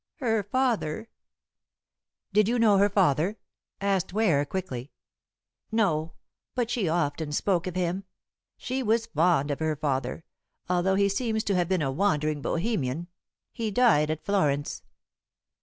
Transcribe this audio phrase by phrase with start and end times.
[0.15, 1.09] Her father"
[2.33, 3.37] "Did you know her father?"
[3.79, 4.89] asked Ware quickly.
[5.71, 6.13] "No;
[6.55, 8.05] but she often spoke of him.
[8.57, 10.25] She was fond of her father,
[10.67, 13.09] although he seems to have been a wandering Bohemian.
[13.51, 14.81] He died at Florence."